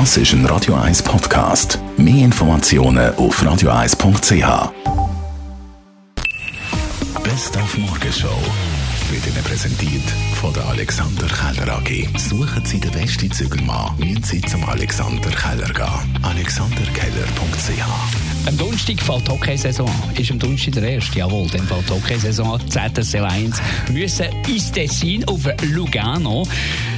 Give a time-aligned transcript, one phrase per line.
[0.00, 1.78] Das ist ein Radio 1 Podcast.
[1.96, 4.72] Mehr Informationen auf radio1.ch.
[7.22, 8.36] Best auf Morgenshow
[9.08, 10.02] wird Ihnen präsentiert
[10.40, 12.08] von der Alexander Keller AG.
[12.18, 16.18] Suchen Sie den besten Zügelmann, müssen Sie zum Alexander Keller gehen.
[16.24, 20.16] alexanderkeller.ch am Donnerstag fällt die Hockeysaison an.
[20.16, 21.48] Ist am Donnerstag der erste, jawohl.
[21.48, 22.94] Dann fällt die Hockeysaison an.
[22.94, 23.56] ZSL 1
[23.90, 26.46] müssen ins Tessin auf Lugano.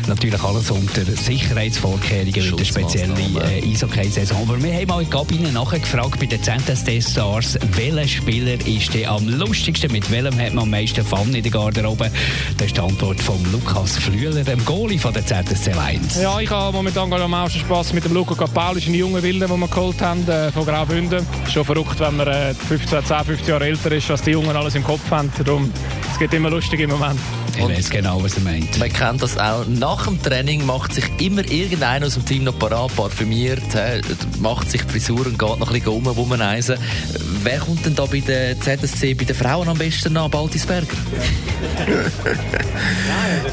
[0.08, 4.42] Natürlich alles unter Sicherheitsvorkehrungen mit der speziellen äh, Eishockey-Saison.
[4.42, 8.94] Aber wir haben mal in die Kabine nachgefragt bei den ZSD Stars, welcher Spieler ist
[8.94, 12.10] der am lustigsten, mit welchem hat man am meisten Fun in der Garderobe?
[12.56, 16.22] Das ist die Antwort von Lukas Flühler, dem Goalie von der ZSC 1.
[16.22, 19.58] Ja, ich habe momentan am meisten Spass mit dem Luca Capalli, ein junger Wilde, den
[19.58, 21.26] wir geholt haben, äh, von Graubünden.
[21.52, 24.74] Schon verrückt, wenn man äh, 15, 10, 15 Jahre älter ist, was die Jungen alles
[24.74, 25.32] im Kopf haben.
[25.44, 25.72] Darum,
[26.16, 27.20] es geht immer lustig im Moment.
[27.58, 28.78] Ich weiß genau, was er meint.
[28.78, 29.66] Man kennt das auch.
[29.66, 33.60] Nach dem Training macht sich immer irgendeiner aus dem Team noch parat, parfümiert,
[34.40, 36.78] macht sich die Frisur und geht noch ein bisschen um, womanizen.
[37.42, 40.86] Wer kommt denn da bei der ZSC, bei den Frauen am besten nach Baltisberger?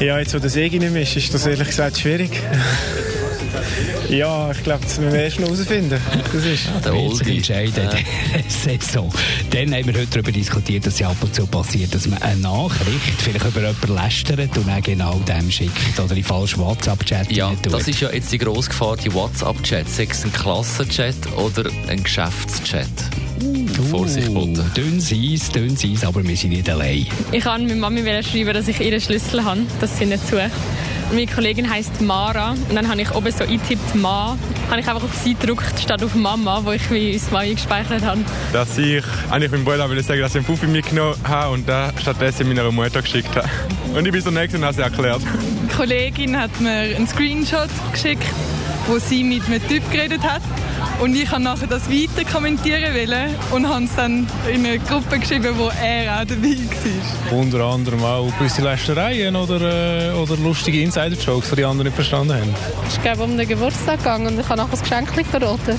[0.00, 2.30] ja, jetzt wo der Segi nicht mehr ist, ist das ehrlich gesagt schwierig.
[4.08, 6.00] Ja, ich glaube, das müssen wir erst noch herausfinden.
[6.32, 7.36] Das ist ja, der Oldie.
[7.36, 7.88] entscheiden.
[7.90, 8.72] Ja.
[8.92, 9.10] so.
[9.50, 12.40] Dann haben wir heute darüber diskutiert, dass es ab und zu passiert, dass man eine
[12.40, 17.52] Nachricht vielleicht über jemanden lästert und dann genau dem schickt oder in falschen WhatsApp-Chat Ja,
[17.62, 19.88] das ist ja jetzt die grosse Gefahr, die WhatsApp-Chat.
[19.88, 22.86] Sei es ein Klassenchat oder ein Geschäftschat.
[23.42, 24.70] Uh, Vorsicht, Boden.
[24.76, 27.06] Dünn Eis, dünn Eis, aber wir sind nicht allein.
[27.32, 30.50] Ich kann meiner Mami schreiben, dass ich ihren Schlüssel habe, dass sie nicht sucht.
[31.12, 34.36] Meine Kollegin heißt Mara und dann habe ich oben so eingetippt Ma,
[34.70, 38.02] habe ich einfach auf sie gedruckt statt auf Mama, wo ich wie ins Mai gespeichert
[38.02, 38.20] habe.
[38.52, 41.92] Dass ich eigentlich meinem Bruder will sagen, dass ich einen Puffi mitgenommen habe und da
[42.00, 43.48] stattdessen meiner Mutter geschickt habe.
[43.96, 45.22] Und ich bin so nett und habe sie erklärt.
[45.22, 48.24] Die Kollegin hat mir einen Screenshot geschickt,
[48.86, 50.42] wo sie mit einem Typ geredet hat
[51.04, 55.18] und ich habe nachher das weiter kommentieren wollen und habe es dann in eine Gruppe
[55.18, 56.56] geschrieben, wo er auch dabei
[57.30, 57.38] war.
[57.38, 62.32] Unter anderem auch gewisse Lästereien oder, äh, oder lustige Insider-Jokes, die die anderen nicht verstanden
[62.32, 62.54] haben.
[62.88, 65.78] Es ging um den Geburtstag gegangen und ich habe nachher das Geschenk verraten.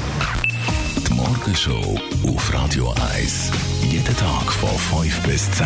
[1.08, 3.52] Die Morgenshow auf Radio 1.
[3.90, 5.66] Jeden Tag von 5 bis 10.